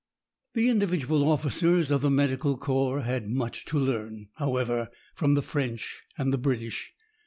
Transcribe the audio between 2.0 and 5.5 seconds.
the Medical Corps had much to learn, however, from the